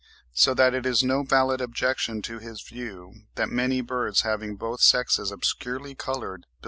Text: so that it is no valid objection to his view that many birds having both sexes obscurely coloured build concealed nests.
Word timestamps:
so 0.33 0.55
that 0.55 0.73
it 0.73 0.83
is 0.83 1.03
no 1.03 1.21
valid 1.21 1.61
objection 1.61 2.23
to 2.23 2.39
his 2.39 2.63
view 2.63 3.13
that 3.35 3.49
many 3.49 3.81
birds 3.81 4.21
having 4.21 4.55
both 4.55 4.81
sexes 4.81 5.29
obscurely 5.31 5.93
coloured 5.93 6.39
build 6.41 6.41
concealed 6.41 6.41
nests. 6.49 6.57